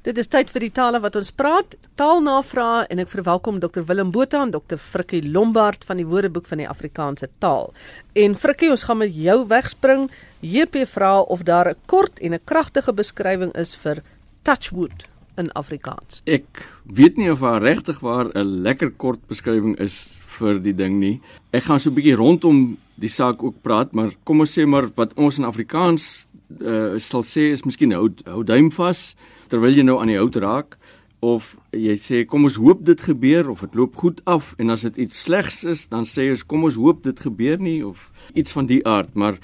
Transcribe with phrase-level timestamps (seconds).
[0.00, 1.74] Dit is tyd vir die tale wat ons praat.
[2.00, 6.62] Taalnavrae en ek verwelkom Dr Willem Botha en Dr Frikkie Lombard van die Woordeboek van
[6.62, 7.68] die Afrikaanse taal.
[8.16, 10.06] En Frikkie, ons gaan met jou wegspring.
[10.40, 14.00] JP vra of daar 'n kort en 'n kragtige beskrywing is vir
[14.42, 15.04] touchwood
[15.36, 16.22] in Afrikaans.
[16.24, 16.48] Ek
[16.84, 21.20] weet nie of daar regtig waar 'n lekker kort beskrywing is vir die ding nie.
[21.52, 24.88] Ek gaan so 'n bietjie rondom die saak ook praat, maar kom ons sê maar
[24.96, 26.26] wat ons in Afrikaans
[26.60, 29.14] uh, sal sê is miskien hou hou duim vas
[29.50, 30.76] terwyl jy nou aan die hout raak.
[31.20, 34.86] Of jy sê kom ons hoop dit gebeur of dit loop goed af en as
[34.88, 38.56] dit iets slegs is dan sê ons kom ons hoop dit gebeur nie of iets
[38.56, 39.12] van die aard.
[39.14, 39.36] Maar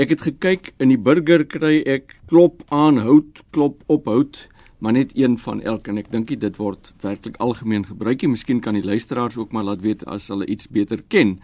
[0.00, 4.46] ek het gekyk in die burger kry ek klop aan hout klop op hout
[4.80, 5.88] maar net een van elk.
[5.88, 9.68] En ek dink dit word werklik algemeen gebruik jy miskien kan die luisteraars ook maar
[9.68, 11.38] laat weet as hulle iets beter ken.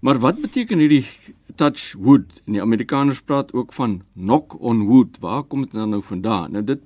[0.00, 1.04] Maar wat beteken hierdie
[1.60, 2.40] touch wood?
[2.46, 5.18] En die Amerikaners praat ook van knock on wood.
[5.20, 6.56] Waar kom dit nou vandaan?
[6.56, 6.80] Nou dit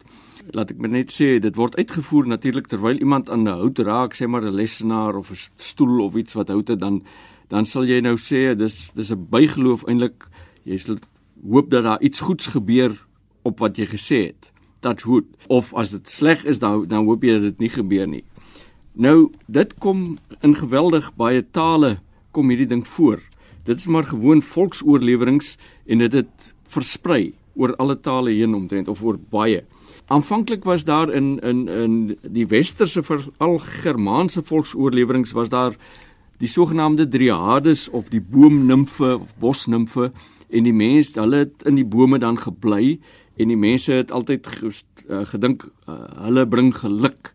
[0.53, 4.27] laat ek net sê dit word uitgevoer natuurlik terwyl iemand aan 'n hout raak, sê
[4.27, 7.03] maar 'n lesenaar of 'n stoel of iets wat hout het dan
[7.49, 10.29] dan sal jy nou sê dis dis 'n bygeloof eintlik
[10.65, 10.99] jy sal
[11.51, 13.07] hoop dat daar iets goeds gebeur
[13.43, 14.53] op wat jy gesê het.
[14.81, 15.25] Touch wood.
[15.47, 18.25] Of as dit sleg is dan dan hoop jy dat dit nie gebeur nie.
[18.93, 21.99] Nou dit kom in geweldig baie tale
[22.33, 23.21] kom hierdie ding voor.
[23.65, 29.03] Dit is maar gewoon volksoorleweringe en dit het versprei oor alle tale heen omtrent of
[29.03, 29.63] oor baie.
[30.07, 35.77] Aanvanklik was daar in in in die westerse veral germaanse volksoorleweringe was daar
[36.39, 40.11] die sogenaamde driades of die boomnimfe of bosnimfe
[40.51, 42.99] en die mense hulle het in die bome dan gebly
[43.37, 45.95] en die mense het altyd uh, gedink uh,
[46.27, 47.33] hulle bring geluk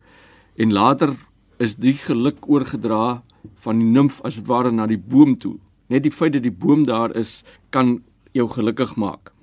[0.56, 1.16] en later
[1.58, 3.24] is die geluk oorgedra
[3.64, 5.58] van die nimf as dit ware na die boom toe
[5.90, 8.00] net die feit dat die boom daar is kan
[8.32, 9.34] jou gelukkig maak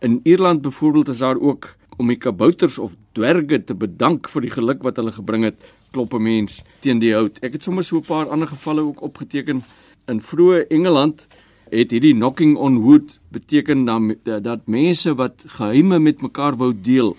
[0.00, 4.52] in Ierland byvoorbeeld is daar ook om die kabouters of dwerge te bedank vir die
[4.52, 5.56] geluk wat hulle gebring het,
[5.92, 7.38] klop 'n mens teen die hout.
[7.42, 9.64] Ek het sommer so 'n paar ander gevalle ook opgeteken
[10.06, 11.26] in vroeë Engeland
[11.70, 17.16] het hierdie knocking on wood beteken dan dat mense wat geheime met mekaar wou deel,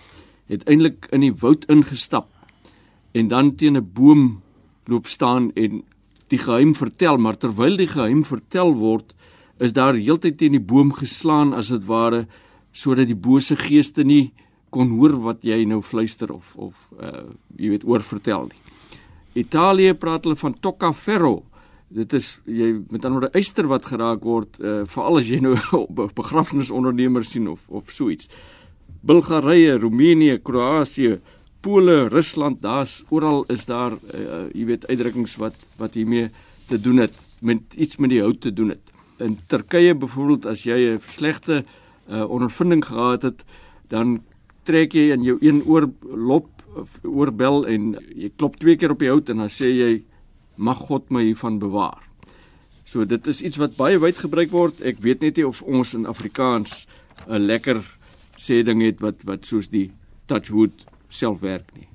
[0.47, 2.27] het eintlik in die woud ingestap
[3.11, 4.41] en dan teen 'n boom
[4.85, 5.83] loop staan en
[6.31, 9.13] die geheim vertel, maar terwyl die geheim vertel word,
[9.59, 12.25] is daar heeltyd teen die boom geslaan as dit ware
[12.77, 14.31] sodat die bose geeste nie
[14.73, 17.25] kon hoor wat jy nou fluister of of uh
[17.57, 18.59] jy weet oor vertel nie.
[19.41, 21.41] Italië praat hulle van toccaferro.
[21.89, 25.55] Dit is jy met ander woorde eyster wat geraak word uh veral as jy nou
[26.21, 28.29] begrafnisondernemers sien of of so iets.
[29.07, 31.17] Bulgarië, Roemenië, Kroasie,
[31.61, 36.29] Pole, Rusland, daar's oral is daar uh jy weet uitdrukkings wat wat hiermee
[36.67, 38.91] te doen het met iets met die hout te doen het.
[39.19, 41.63] In Turkye byvoorbeeld as jy 'n slegte
[42.09, 43.43] uh ondervinding gehad het,
[43.89, 44.21] dan
[44.63, 46.49] trek jy in jou een oor lop
[47.03, 50.03] oorbel en jy klop twee keer op die hout en dan sê jy
[50.55, 52.03] mag God my hiervan bewaar.
[52.85, 54.81] So dit is iets wat baie wyd gebruik word.
[54.81, 56.87] Ek weet net nie of ons in Afrikaans
[57.27, 57.81] 'n lekker
[58.37, 59.91] sê ding het wat wat soos die
[60.27, 61.87] touchwood self werk nie.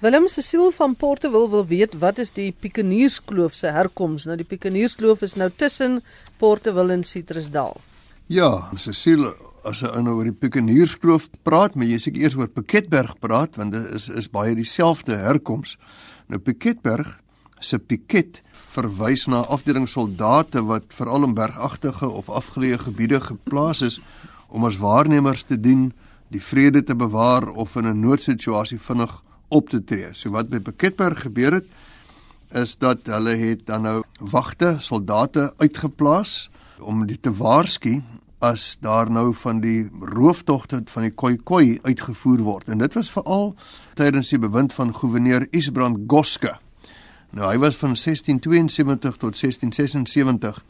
[0.00, 4.24] Willem Cecil van Portewil wil weet wat is die Pikenierskloof se herkoms?
[4.24, 6.00] Nou die Pikenierskloof is nou tussen
[6.40, 7.76] Portewil en Citrusdal.
[8.32, 9.26] Ja, Cecil
[9.68, 13.76] as jy nou oor die Pikenierskloof praat, maar jy seker eers oor Piketberg praat want
[13.76, 15.76] dit is is baie dieselfde herkoms.
[16.32, 17.18] Nou Piketberg
[17.60, 18.40] se piket
[18.72, 24.00] verwys na afdelingssoldate wat veral in bergagtige of afgeleë gebiede geplaas is
[24.48, 25.90] om as waarnemers te dien,
[26.30, 30.14] die vrede te bewaar of in 'n noodsituasie vinnig op te tree.
[30.14, 31.66] So wat by Piketberg gebeur het
[32.50, 38.02] is dat hulle het dan nou wagte, soldate uitgeplaas om dit te waarsku
[38.38, 42.68] as daar nou van die rooftogte van die Khoikhoi uitgevoer word.
[42.68, 43.54] En dit was veral
[43.94, 46.56] tydens die bewind van gouverneur Isbrand Goske.
[47.30, 50.64] Nou hy was van 1672 tot 1676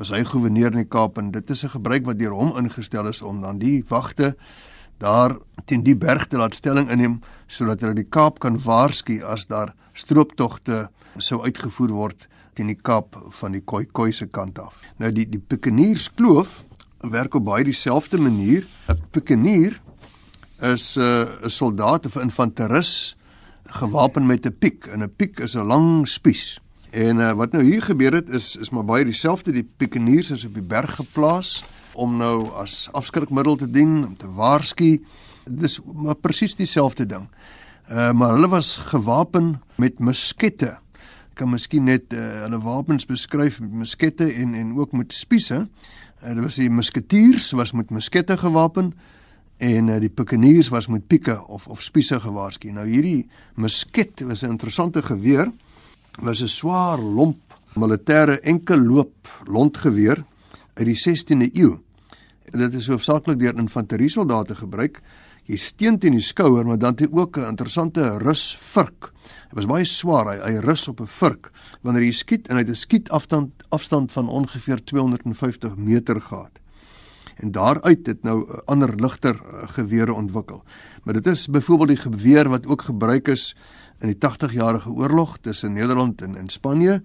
[0.00, 3.06] was hy gouverneur in die Kaap en dit is 'n gebruik wat deur hom ingestel
[3.06, 4.36] is om dan die wagte
[5.02, 5.36] daar
[5.66, 9.74] teen die berg te laat stelling inneem sodat hulle die Kaap kan waarsku as daar
[9.98, 10.86] strooptogte
[11.18, 14.80] sou uitgevoer word teen die Kaap van die Khoikhoi se kant af.
[15.00, 16.62] Nou die die Pikenierskloof
[17.10, 18.66] werk op baie dieselfde manier.
[18.88, 19.80] 'n Pikenier
[20.60, 23.16] is 'n uh, 'n soldaat of 'n infanteris
[23.66, 26.60] gewapen met 'n piek en 'n piek is 'n lang spies.
[26.90, 29.52] En uh, wat nou hier gebeur het is is maar baie dieselfde.
[29.52, 34.30] Die pikeniers is op die berg geplaas om nou as afskrikmiddel te dien, om te
[34.30, 34.96] waarsku.
[35.46, 37.28] Dis maar presies dieselfde ding.
[37.90, 40.78] Uh maar hulle was gewapen met muskette.
[41.32, 45.66] Ek kan miskien net uh, hulle wapens beskryf met muskette en en ook met spiese.
[46.22, 48.92] Uh, dit was die musketiers was met muskette gewapen
[49.58, 52.70] en uh, die pikeniers was met pieke of of spiese gewaarsku.
[52.72, 55.52] Nou hierdie musket was 'n interessante geweer.
[56.20, 57.40] Was 'n swaar lomp
[57.74, 60.24] militêre enkelloop lontgeweer
[60.74, 61.78] uit die 16de eeu.
[62.52, 65.00] En dit is hoofsaaklik deur infanteriesoldate gebruik.
[65.44, 69.12] Jy steun teen die skouer, maar dan het hy ook 'n interessante rusvurk.
[69.50, 70.26] Dit was baie swaar.
[70.26, 71.50] Hy, hy rus op 'n vurk
[71.82, 76.62] wanneer jy skiet en hy het 'n skietafstand afstand van ongeveer 250 meter gehad
[77.36, 80.62] en daaruit het nou eh, ander ligter eh, gewere ontwikkel.
[81.02, 83.56] Maar dit is byvoorbeeld die geweer wat ook gebruik is
[84.00, 87.02] in die 80-jarige oorlog tussen Nederland en in Spanje.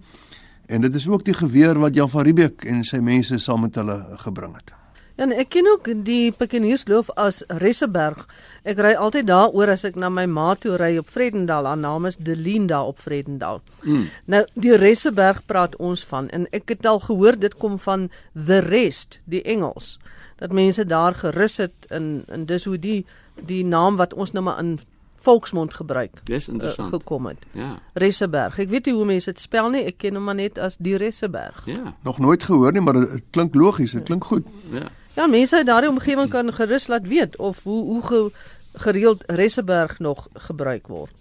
[0.68, 3.78] En dit is ook die geweer wat Jan van Riebeeck en sy mense saam met
[3.80, 4.74] hulle gebring het.
[5.16, 8.26] Ja, en ek ken ook die Pekiniersloof as Resseberg.
[8.68, 11.66] Ek ry altyd daaroor as ek na my ma toe ry op Vredendal.
[11.66, 13.62] Haar naam is Delinda op Vredendal.
[13.82, 14.06] Mm.
[14.30, 18.06] Nou die Resseberg praat ons van en ek het al gehoor dit kom van
[18.36, 19.96] the rest, die Engels
[20.38, 24.44] dat mense daar gerus het in en dis hoe die die naam wat ons nou
[24.44, 24.78] maar in
[25.20, 26.92] volksmond gebruik Dis interessant.
[26.92, 27.38] Uh, gekom het.
[27.52, 27.78] Ja.
[27.92, 28.58] Resseberg.
[28.58, 29.84] Ek weet nie hoe mense dit spel nie.
[29.90, 31.64] Ek ken hom maar net as die Resseberg.
[31.66, 31.94] Ja.
[32.06, 34.46] Nog nooit gehoor nie, maar dit klink logies, dit klink goed.
[34.72, 34.88] Ja.
[35.18, 38.30] Ja, mense uit daardie omgewing kan gerus laat weet of hoe hoe ge,
[38.74, 41.14] gereeld Resseberg nog gebruik word.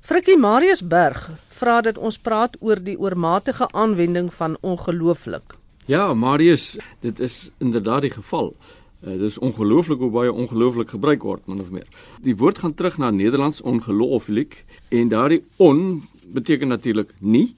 [0.00, 5.54] Frikkie Mariusberg vra dat ons praat oor die oormatige aanwending van ongelooflik.
[5.86, 8.54] Ja, Marius, dit is inderdaad die geval.
[9.00, 11.86] Uh, dit is ongelooflik hoe baie ongelooflik gebruik word, min of meer.
[12.20, 16.02] Die woord gaan terug na Nederlands ongelooflik en daardie on
[16.32, 17.56] beteken natuurlik nie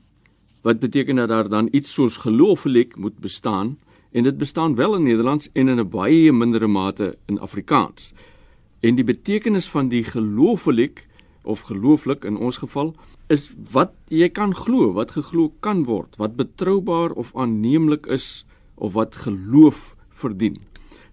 [0.62, 3.78] wat beteken dat daar dan iets soos gelooflik moet bestaan
[4.12, 8.12] en dit bestaan wel in Nederlands en in 'n baie mindere mate in Afrikaans.
[8.80, 11.08] En die betekenis van die gelooflik
[11.42, 12.94] of gelooflik in ons geval
[13.26, 18.92] is wat jy kan glo, wat geglo kan word, wat betroubaar of aanneemlik is of
[18.92, 20.60] wat geloof verdien.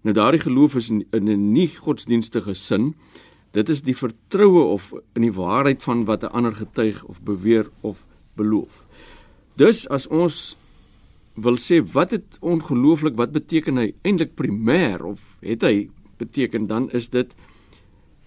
[0.01, 2.95] Nou daardie geloof is in 'n nie godsdienstige sin.
[3.51, 7.69] Dit is die vertroue of in die waarheid van wat 'n ander getuig of beweer
[7.81, 8.05] of
[8.35, 8.87] beloof.
[9.55, 10.55] Dus as ons
[11.33, 16.91] wil sê wat dit ongelooflik wat beteken hy eintlik primêr of het hy beteken dan
[16.91, 17.35] is dit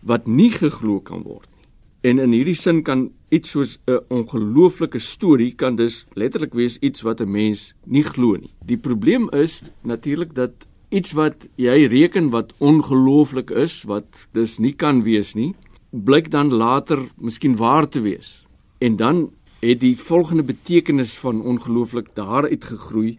[0.00, 1.69] wat nie geglo kan word nie.
[2.02, 7.02] En in hierdie sin kan iets soos 'n ongelooflike storie kan dus letterlik wees iets
[7.02, 8.52] wat 'n mens nie glo nie.
[8.64, 14.75] Die probleem is natuurlik dat iets wat jy reken wat ongelooflik is, wat dus nie
[14.77, 15.55] kan wees nie,
[15.91, 18.43] blyk dan later miskien waar te wees.
[18.79, 19.31] En dan
[19.62, 23.19] het die volgende betekenis van ongelooflik daaruit gegroei.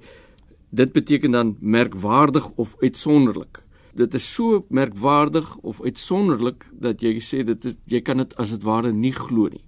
[0.70, 3.62] Dit beteken dan merkwaardig of uitsonderlik.
[3.94, 8.50] Dit is so merkwaardig of uitsonderlik dat jy sê dit is, jy kan dit as
[8.50, 9.64] dit ware nie glo nie.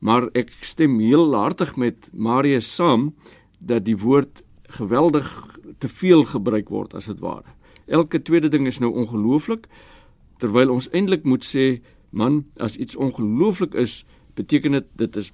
[0.00, 3.12] Maar ek stem heel hartig met Marius saam
[3.60, 4.42] dat die woord
[4.76, 5.53] geweldig
[5.84, 7.52] te veel gebruik word as dit ware.
[7.84, 9.68] Elke tweede ding is nou ongelooflik
[10.40, 11.66] terwyl ons eintlik moet sê
[12.10, 14.02] man as iets ongelooflik is
[14.38, 15.32] beteken dit dit is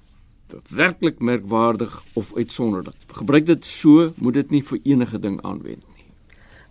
[0.75, 2.97] werklik merkwaardig of uitsonderlik.
[3.15, 6.07] Gebruik dit so, moet dit nie vir enige ding aanwend nie.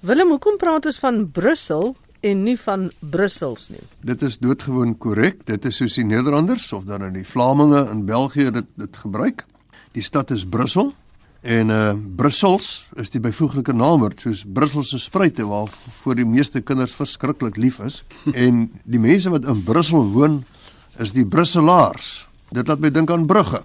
[0.04, 3.80] Willem, hoekom praat ons van Brussel en nie van Brussels nie.
[4.04, 5.46] Dit is doodgewoon korrek.
[5.48, 9.46] Dit is soos die Nederlanders of dan in die Vlaminge in België dit dit gebruik.
[9.96, 10.92] Die stad is Brussel
[11.40, 15.70] en uh Brussels is die byvoeglike naamwoord soos Brusselse spruite waar
[16.02, 18.02] voor die meeste kinders verskriklik lief is
[18.44, 20.42] en die mense wat in Brussel woon
[21.00, 22.28] is die Brusselaars.
[22.52, 23.62] Dit laat my dink aan Brugge.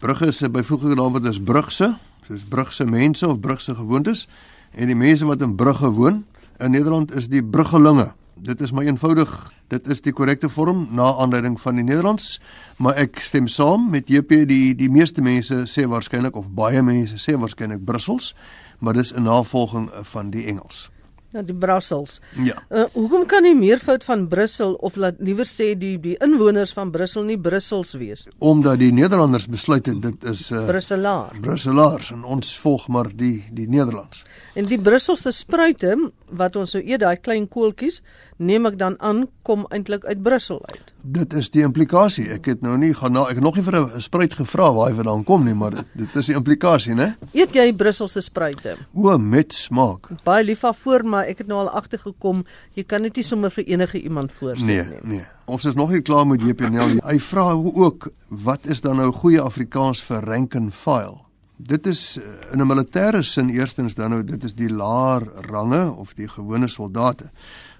[0.00, 1.92] Brugge se byvoeglike naamwoord is Brugse,
[2.26, 4.26] soos Brugse mense of Brugse gewoontes
[4.72, 6.22] en die mense wat in Brugge woon
[6.58, 8.12] in Nederland is die bruggelinge.
[8.42, 12.40] Dit is maar eenvoudig, dit is die korrekte vorm na aanleiding van die Nederlands,
[12.76, 17.18] maar ek stem saam met JP die die meeste mense sê waarskynlik of baie mense
[17.18, 18.34] sê waarskynlik Brussels,
[18.78, 20.88] maar dis 'n navolging van die Engels.
[21.28, 22.20] Ja, die Brussels.
[22.40, 22.54] Ja.
[22.72, 26.88] Uh, hoekom kan die meervoud van Brussel of laat liewer sê die die inwoners van
[26.90, 28.22] Brussel nie Brussels wees?
[28.38, 31.36] Omdat die Nederlanders besluit het dit is uh, Brusselaar.
[31.44, 34.24] Brusselaars en ons volg maar die die Nederlands.
[34.56, 35.92] En die Brusselse spruite
[36.32, 38.00] wat ons nou eet daai klein koeltjies,
[38.38, 40.92] neem ek dan aan kom eintlik uit Brussel uit.
[41.02, 42.28] Dit is die implikasie.
[42.34, 44.90] Ek het nou nie gaan na ek het nog nie vir 'n spruit gevra waar
[44.90, 47.16] hy vandaan kom nie, maar dit, dit is die implikasie, né?
[47.32, 48.76] Eet jy Brusselse spruite?
[48.94, 50.08] O, met smaak.
[50.24, 53.64] Baie lief daarvoor, maar ek het nou al agtergekom, jy kan dit nie sommer vir
[53.64, 55.16] enige iemand voorsien nee, nie.
[55.16, 55.26] Nee.
[55.46, 57.00] Ons is nog nie klaar met JPNL.
[57.04, 61.24] Hy vra ook wat is dan nou goeie Afrikaans vir rank and file?
[61.56, 65.92] Dit is eh, in 'n militêre sin eerstens dan nou dit is die laer range
[65.92, 67.30] of die gewone soldate.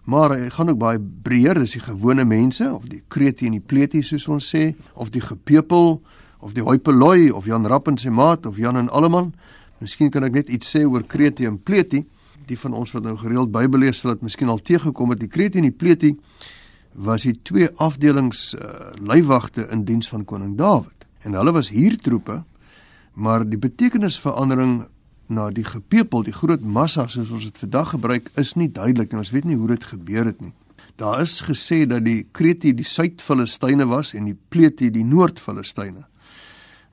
[0.09, 3.65] Maar hy gaan ook baie breër, dis die gewone mense of die krete en die
[3.65, 5.99] pletie soos ons sê of die gepepel
[6.41, 9.35] of die hoipeloi of Jan Rapp en sy maat of Jan en Alleman.
[9.83, 12.07] Miskien kan ek net iets sê oor krete en pletie.
[12.49, 15.21] die van ons wat nou gereeld Bybel lees sal dit miskien al teëgekom het.
[15.21, 16.15] Die Kreti en die Pleti
[16.95, 21.07] was die twee afdelings uh, leiwagte in diens van koning Dawid.
[21.27, 22.43] En hulle was huurtroepe,
[23.19, 24.87] maar die betekenisverandering
[25.29, 29.21] na die gepepel, die groot massa soos ons dit vandag gebruik, is nie duidelik nie.
[29.21, 30.55] Ons weet nie hoe dit gebeur het nie.
[30.99, 36.09] Daar is gesê dat die Kreti die Suid-Filistyne was en die Pleti die Noord-Filistyne.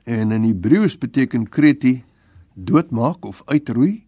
[0.06, 2.04] En in Hebreëus beteken Kreti
[2.54, 4.04] doodmaak of uitroei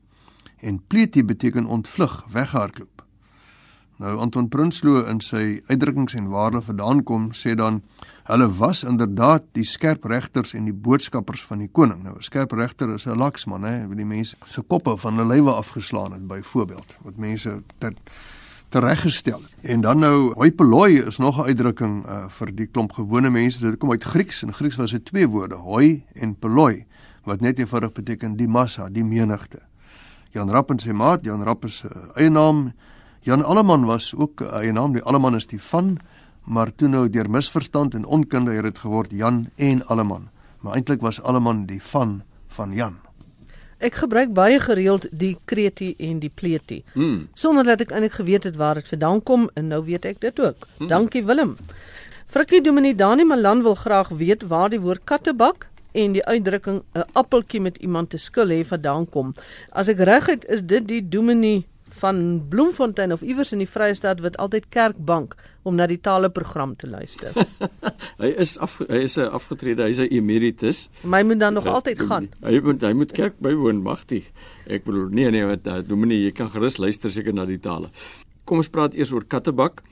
[0.61, 3.03] en Pleti beteken ontvlug, weghardloop.
[3.99, 7.81] Nou Anton Prinsloo in sy uitdrukkings en waarde vandaan kom sê dan
[8.29, 12.03] hulle was inderdaad die skerp regters en die boodskappers van die koning.
[12.05, 15.35] Nou 'n skerp regter is 'n laksman hè, wie die mense se koppe van hulle
[15.35, 17.95] lywe afgeslaan het byvoorbeeld wat mense ter
[18.69, 19.41] tereggestel.
[19.61, 23.61] En dan nou hoipeloi is nog 'n uitdrukking uh, vir die klomp gewone mense.
[23.61, 26.85] Dit kom uit Grieks en Grieks was dit twee woorde, hoi en peloi
[27.25, 29.59] wat net eenvoudig beteken die massa, die menigte.
[30.31, 32.73] Jan Rapp en sy maat, Jan Rapp is 'n uh, eie naam
[33.21, 35.99] Jan Alleman was ook 'n uh, eie naam, die Alleman is die van,
[36.49, 40.29] maar toe nou deur misverstand en onkunde het dit geword Jan en Alleman.
[40.61, 42.97] Maar eintlik was Alleman die van van Jan.
[43.79, 46.83] Ek gebruik baie gereeld die kreti en die pleti.
[46.95, 47.29] Mm.
[47.35, 50.41] Sonder dat ek eintlik geweet het waar dit vandaan kom en nou weet ek dit
[50.41, 50.67] ook.
[50.79, 50.89] Mm.
[50.89, 51.57] Dankie Willem.
[52.27, 57.05] Frikkie Dominee Dani Malan wil graag weet waar die woord kattebak en die uitdrukking 'n
[57.13, 59.35] appeltjie met iemand te skil hê vandaan kom.
[59.71, 61.67] As ek reg het, is dit die Dominee
[62.01, 66.89] van Bloemfontein of iewers in die Vrystaat wat altyd kerkbank om na die taleprogram te
[66.89, 67.37] luister.
[68.23, 70.89] hy is af, hy is 'n afgetrede, hy's 'n emeritus.
[71.03, 72.29] My moet dan nog uh, altyd gaan.
[72.43, 74.31] Hy moet hy moet kerk bywoon, magtig.
[74.67, 77.89] Ek bedoel nee nee, wat uh, dominee, jy kan gerus luister seker na die tale.
[78.45, 79.83] Kom ons praat eers oor kattebak.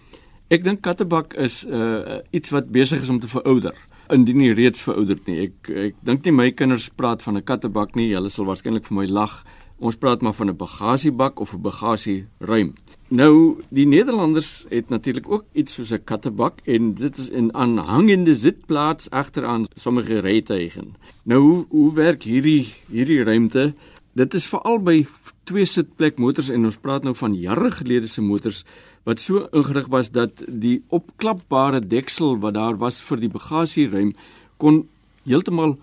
[0.49, 3.75] Ek dink kattebak is uh, iets wat besig is om te verouder
[4.15, 5.49] indien nie reeds verouderd nie.
[5.49, 8.15] Ek ek dink nie my kinders praat van 'n kattebak nie.
[8.15, 9.45] Hulle sal waarskynlik vir my lag.
[9.78, 12.75] Ons praat maar van 'n bagasiebak of 'n bagasieruim.
[13.09, 18.35] Nou, die Nederlanders het natuurlik ook iets soos 'n kattebak en dit is 'n aanhangende
[18.35, 20.95] sitplaas agteraan sommige rytuigen.
[21.23, 23.75] Nou, hoe, hoe werk hierdie hierdie ruimte?
[24.12, 25.06] Dit is veral by
[25.45, 28.64] twee sitplek motors en ons praat nou van jare gelede se motors
[29.06, 34.14] wat so ingerig was dat die opklapbare deksel wat daar was vir die bagasieruim
[34.56, 34.88] kon
[35.23, 35.76] heeltemal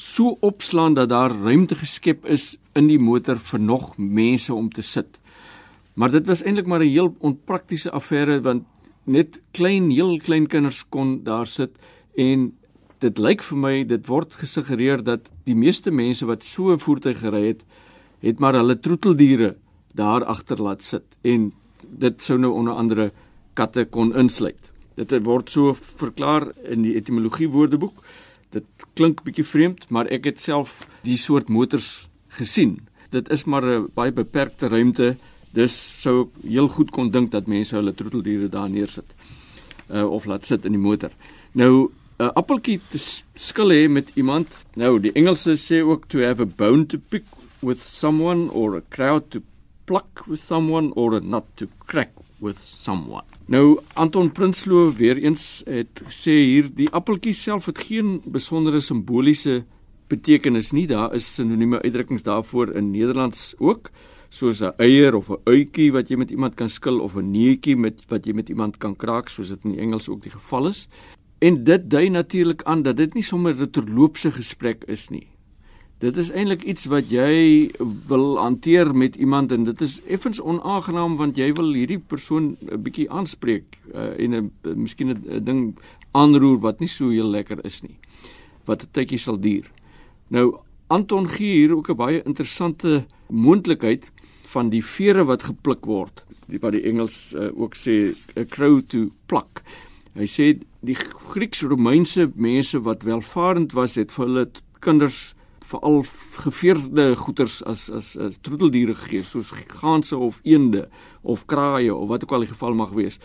[0.00, 4.82] so opslaan dat daar ruimte geskep is in die motor vir nog mense om te
[4.82, 5.18] sit.
[5.94, 8.64] Maar dit was eintlik maar 'n heel onpraktiese affære want
[9.04, 11.76] net klein heel klein kinders kon daar sit
[12.16, 12.52] en
[12.98, 17.20] dit lyk vir my dit word gesuggereer dat die meeste mense wat so 'n voertuig
[17.20, 17.64] gery het,
[18.20, 19.56] het maar hulle troeteldiere
[19.94, 21.52] daar agter laat sit en
[21.98, 23.12] dit sou nou onder andere
[23.54, 24.72] katte kon insluit.
[24.94, 27.94] Dit word so verklaar in die etimologie woordeboek.
[28.50, 28.64] Dit
[28.98, 32.80] klink bietjie vreemd, maar ek het self die soort motors gesien.
[33.10, 35.16] Dit is maar 'n baie beperkte ruimte,
[35.52, 39.14] dus sou ek heel goed kon dink dat mense hulle troeteldiere daar neersit.
[39.90, 41.10] Uh of laat sit in die motor.
[41.52, 42.98] Nou 'n appeltjie te
[43.34, 44.48] skil hê met iemand.
[44.76, 47.24] Nou die Engelse sê ook to have a bone to pick
[47.62, 49.40] with someone or a crowd to
[49.90, 53.26] pluck with someone or a nut to crack with someone.
[53.50, 59.64] Nou Anton Prinsloo weer eens het sê hier die appeltjie self het geen besondere simboliese
[60.10, 60.86] betekenis nie.
[60.86, 63.90] Daar is sinonieme uitdrukkings daarvoor in Nederlands ook,
[64.30, 67.76] soos 'n eier of 'n uitjie wat jy met iemand kan skil of 'n neutjie
[67.76, 70.88] met wat jy met iemand kan kraak, soos dit in Engels ook die geval is.
[71.40, 75.26] En dit dui natuurlik aan dat dit nie sommer 'n terloopse gesprek is nie.
[76.00, 77.68] Dit is eintlik iets wat jy
[78.08, 82.82] wil hanteer met iemand en dit is effens onaangenaam want jy wil hierdie persoon 'n
[82.82, 85.76] bietjie aanspreek uh, en 'n miskien 'n ding
[86.12, 87.98] aanroer wat nie so heel lekker is nie
[88.64, 89.68] wat 'n tydjie sal duur.
[90.28, 90.56] Nou
[90.88, 94.10] Anton gee hier ook 'n baie interessante moontlikheid
[94.42, 98.80] van die vere wat gepluk word, die wat die Engels uh, ook sê a crow
[98.80, 99.62] to pluck.
[100.14, 100.96] Hy sê die
[101.30, 105.34] Grieks-Romeinse mense wat welvarend was, het vir hulle kinders
[105.70, 106.02] veral
[106.44, 110.88] geveerde goeters as as, as troeteldiere gegee soos ganse of eende
[111.22, 113.20] of kraaie of wat ook al die geval mag wees.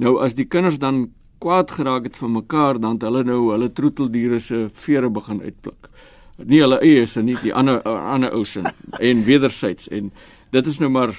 [0.00, 3.72] Nou as die kinders dan kwaad geraak het van mekaar dan het hulle nou hulle
[3.72, 5.88] troeteldiere se vere begin uitpluk.
[6.36, 8.64] Nie hulle eie se nie die ander ander ou se
[8.98, 10.12] en wedersyds en
[10.52, 11.14] dit is nou maar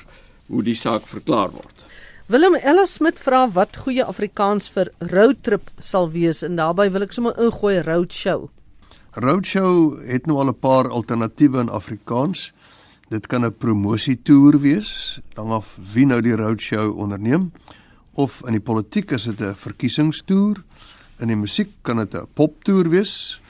[0.48, 1.86] hoe die saak verklaar word.
[2.32, 7.16] Willem Ella Smit vra wat goeie Afrikaans vir roadtrip sal wees en daarbey wil ek
[7.16, 8.50] sommer ingooi roadshow.
[9.12, 12.54] Roadshow het nou al 'n paar alternatiewe in Afrikaans.
[13.10, 17.52] Dit kan 'n promosietoer wees, dan of wie nou die roadshow onderneem,
[18.14, 20.64] of in die politiek is dit 'n verkiesingstoer.
[21.20, 23.42] In die musiek kan dit 'n poptoer wees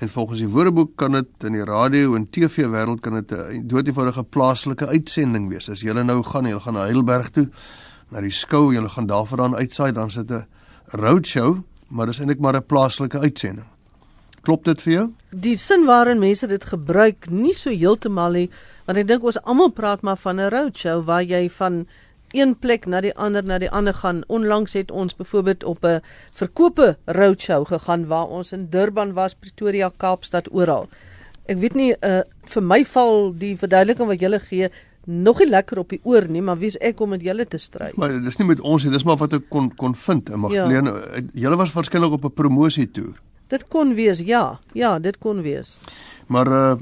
[0.00, 3.66] En volgens die Woordeboek kan dit in die radio en TV wêreld kan dit 'n
[3.68, 5.68] doodgewone plaaslike uitsending wees.
[5.68, 7.50] As jy nou gaan, jy gaan na Heidelberg toe,
[8.08, 10.46] na die skou, jy gaan daarvandaan uitsaai, dan sit 'n
[10.86, 11.58] roadshow,
[11.88, 13.66] maar dis eintlik maar 'n plaaslike uitsending.
[14.42, 15.06] Klop dit vir jou?
[15.30, 18.48] Die sin waarin mense dit gebruik nie so heeltemal nie,
[18.86, 21.86] want ek dink ons almal praat maar van 'n roadshow waar jy van
[22.32, 24.22] een plek na die ander na die ander gaan.
[24.26, 26.00] Onlangs het ons byvoorbeeld op 'n
[26.32, 30.88] verkope roadshow gegaan waar ons in Durban was, Pretoria, Kaapstad oral.
[31.46, 34.70] Ek weet nie uh, vir my val die verduideliking wat julle gee
[35.04, 37.90] nog nie lekker op die oor nie, maar wie's ek om met julle te stry?
[37.96, 40.28] Maar dis nie met ons nie, dis maar wat ek kon kon vind.
[40.36, 41.22] Magdalene, ja.
[41.32, 43.16] julle was waarskynlik op 'n promosie toer.
[43.50, 44.60] Dit kon wees, ja.
[44.78, 45.78] Ja, dit kon wees.
[46.30, 46.74] Maar uh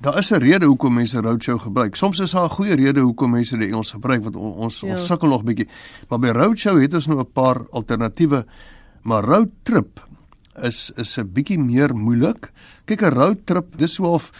[0.00, 1.96] daar is 'n rede hoekom mense roadshow gebruik.
[1.96, 4.88] Soms is daar 'n goeie rede hoekom mense die Engels gebruik want ons ja.
[4.88, 5.68] ons sukkel nog bietjie.
[6.08, 8.46] Maar by roadshow het ons nou 'n paar alternatiewe.
[9.02, 10.06] Maar road trip
[10.62, 12.52] is is 'n bietjie meer moeilik.
[12.84, 14.30] Kyk 'n road trip, dis so of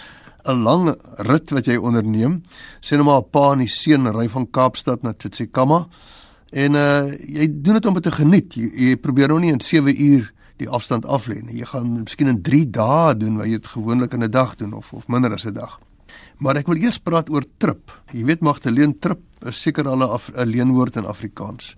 [0.44, 2.42] 'n lang rit wat jy onderneem.
[2.80, 5.88] Sê nou maar 'n pa en die seun ry van Kaapstad na Tsitsikamma.
[6.50, 8.54] En uh jy doen dit om dit te geniet.
[8.54, 11.40] Jy, jy probeer nou nie in 7 uur die afstand af lê.
[11.46, 14.72] Jy gaan miskien in 3 dae doen wat jy dit gewoonlik in 'n dag doen
[14.72, 15.78] of of minder as 'n dag.
[16.38, 17.92] Maar ek wil eers praat oor trip.
[18.12, 21.76] Jy weet Magdalene trip is seker al 'n leenwoord in Afrikaans.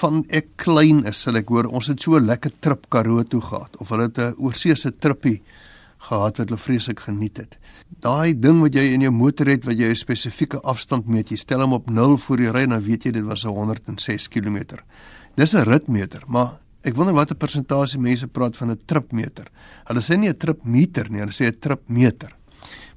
[0.00, 3.40] Van ek klein is, sal ek hoor, ons het so 'n lekker trip Karoo toe
[3.40, 5.42] gehad of hulle het 'n oorseese trippie
[5.98, 7.58] gehad wat hulle vreeslik geniet het.
[8.00, 11.36] Daai ding wat jy in jou motor het wat jy 'n spesifieke afstand meet, jy
[11.36, 14.78] stel hom op 0 voor jy ry en dan weet jy dit was 106 km.
[15.34, 19.50] Dis 'n ritmeter, maar Ek wonder watter persentasie mense praat van 'n tripmeter.
[19.86, 22.36] Hulle sê nie 'n tripmeter nie, hulle sê 'n tripmeter.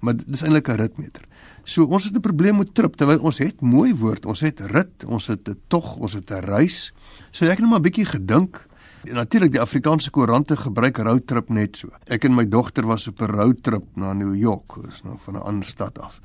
[0.01, 1.23] Maar dit is eintlik 'n ritmeter.
[1.63, 5.05] So ons het 'n probleem met trip terwyl ons het mooi woord, ons het rit,
[5.05, 6.93] ons het 'n tog, ons het 'n reis.
[7.31, 8.67] So ek het net maar 'n bietjie gedink.
[9.01, 11.89] Natuurlik die Afrikaanse koerante gebruik road trip net so.
[12.05, 15.33] Ek en my dogter was op 'n road trip na New York, dis nou van
[15.33, 16.19] 'n ander stad af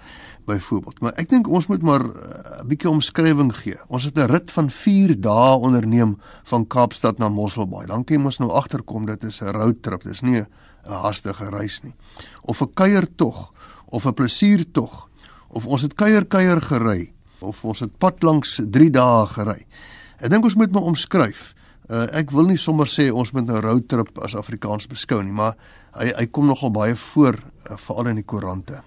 [0.45, 1.01] byvoorbeeld.
[1.01, 3.79] Maar ek dink ons moet maar eh, 'n uh, bietjie omskrywing gee.
[3.89, 7.87] Ons het 'n rit van 4 dae onderneem van Kaapstad na Mosselbaai.
[7.87, 10.03] Dan kan ons nou agterkom dit is 'n road trip.
[10.03, 10.47] Dis nie 'n
[10.85, 11.95] haastige reis nie.
[12.43, 13.53] Of 'n kuiertog
[13.87, 15.09] of 'n plesiertog
[15.49, 19.67] of ons het kuier kuier gery of ons het pad langs 3 dae gery.
[20.19, 21.55] Ek dink ons moet maar omskryf.
[21.89, 25.23] Uh, ek wil nie sommer sê ons moet 'n nou road trip as Afrikaans beskou
[25.23, 25.55] nie, maar
[25.95, 27.35] hy hy kom nogal baie voor
[27.71, 28.83] uh, veral in die koerante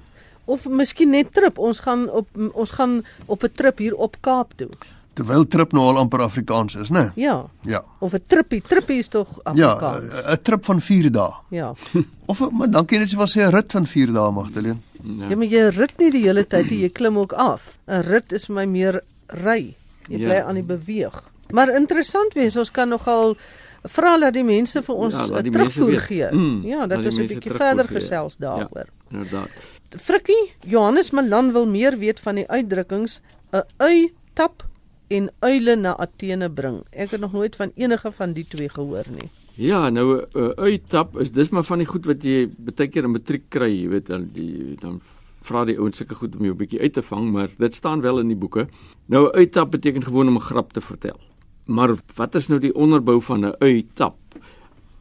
[0.50, 1.60] of miskien net trip.
[1.62, 4.70] Ons gaan op ons gaan op 'n trip hier op Kaap toe.
[5.14, 7.12] Terwyl trip nou al amper Afrikaans is, né?
[7.16, 7.46] Ja.
[7.62, 7.84] Ja.
[8.00, 10.04] Of 'n trippie, trippie is tog Afrikaans.
[10.14, 11.32] Ja, 'n trip van 4 dae.
[11.50, 11.74] Ja.
[12.32, 14.78] of maar dan kan jy net sê 'n rit van 4 dae Magdalene.
[15.04, 15.30] Ja.
[15.30, 17.80] ja, maar jy rit nie die hele tyd nie, jy klim ook af.
[17.88, 19.76] 'n Rit is vir my meer ry.
[20.08, 20.46] Jy bly ja.
[20.46, 21.24] aan die beweeg.
[21.54, 23.36] Maar interessant wees, ons kan nogal
[23.84, 26.30] vra dat die mense vir ons ja, terugvoer gee.
[26.32, 28.88] Mm, ja, dat ons 'n bietjie verder gesels daaroor.
[28.88, 29.50] Ja, inderdaad.
[29.98, 34.64] Frikkie, Johannes Malan wil meer weet van die uitdrukkings 'n ui tap
[35.08, 36.84] en uile na Athene bring.
[36.92, 39.30] Ek het nog nooit van enige van die twee gehoor nie.
[39.56, 43.04] Ja, nou 'n ui tap is dis maar van die goed wat jy baie keer
[43.04, 45.02] in matriek kry, jy weet dan die dan
[45.42, 48.02] vra die ouens sulke goed om jou 'n bietjie uit te vang, maar dit staan
[48.02, 48.68] wel in die boeke.
[49.08, 51.20] Nou 'n ui tap beteken gewoon om 'n grap te vertel.
[51.70, 54.18] Maar wat is nou die onderbou van 'n ui tap?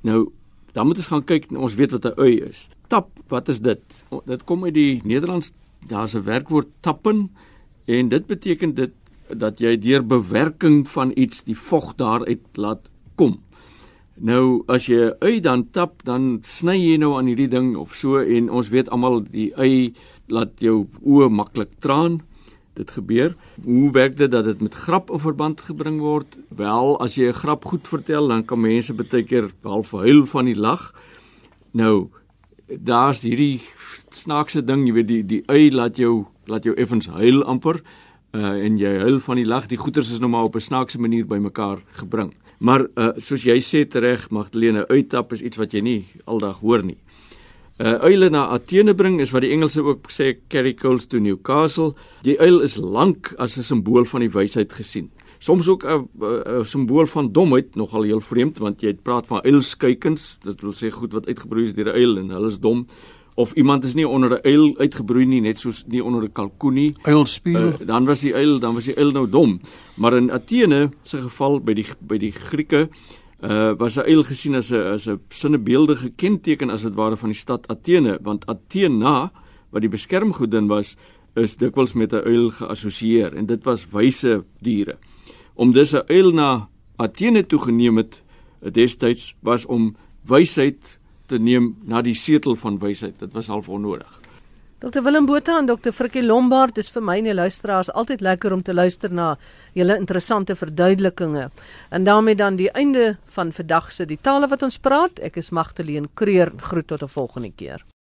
[0.03, 0.29] Nou
[0.73, 3.83] dan moet ons gaan kyk, ons weet wat 'n ui is tap, wat is dit?
[4.27, 5.53] Dit kom uit die Nederlands,
[5.89, 7.31] daar's 'n werkwoord tappen
[7.85, 8.93] en dit beteken dit
[9.29, 13.41] dat jy deur bewerking van iets die vog daaruit laat kom.
[14.15, 18.17] Nou as jy ui dan tap, dan sny jy nou aan hierdie ding of so
[18.19, 19.95] en ons weet almal die ui
[20.27, 22.21] laat jou oë maklik traan.
[22.79, 23.35] Dit gebeur.
[23.65, 26.39] Hoe werk dit dat dit met grap in verband gebring word?
[26.55, 30.45] Wel, as jy 'n grap goed vertel, dan kan mense baie keer half huil van
[30.45, 30.95] die lag.
[31.73, 32.09] Nou,
[32.69, 33.61] daar's hierdie
[34.11, 37.83] snaakse ding, jy weet die die ui laat jou laat jou effens huil amper
[38.37, 39.67] uh en jy huil van die lag.
[39.67, 42.35] Die goeters is nou maar op 'n snaakse manier bymekaar gebring.
[42.59, 46.85] Maar uh soos jy sê tereg, Magdalene, uittap is iets wat jy nie aldag hoor
[46.85, 46.99] nie.
[47.79, 51.93] Uh uile na Athene bring is wat die Engelse ook sê carry coals to Newcastle.
[52.27, 55.11] Die uil is lank as 'n simbool van die wysheid gesien.
[55.39, 56.09] Soms ook 'n
[56.65, 60.39] simbool van domheid nogal heel vreemd want jy praat van uilskuikens.
[60.43, 62.87] Dit wil sê goed wat uitgebroei is deur 'n uil en hulle is dom.
[63.37, 66.75] Of iemand is nie onder 'n uil uitgebroei nie net soos nie onder 'n kalkoen
[66.75, 66.95] nie.
[67.03, 69.61] Uilspieel uh, dan was die uil dan was die uil nou dom.
[69.95, 72.89] Maar in Athene se geval by die by die Grieke
[73.41, 77.39] uh, was uil gesien as 'n as 'n sinnebeeldige kenteken as dit ware van die
[77.39, 79.33] stad Athene want Athena
[79.71, 80.97] wat die beskermgodin was
[81.35, 84.97] is dikwels met 'n uil geassosieer en dit was wyse diere
[85.55, 88.23] om dus 'n uil na Athene toe geneem het
[88.61, 89.97] destyds was om
[90.27, 93.19] wysheid te neem na die setel van wysheid.
[93.19, 94.18] Dit was half onnodig.
[94.79, 98.55] Dr Willem Botha en Dr Frikkie Lombard, dis vir my en die luisteraars altyd lekker
[98.55, 99.33] om te luister na
[99.75, 101.49] julle interessante verduidelikinge.
[101.91, 105.19] En daarmee dan die einde van vandag se die tale wat ons praat.
[105.19, 106.55] Ek is Magtleen Creer.
[106.63, 107.83] Groet tot 'n volgende keer.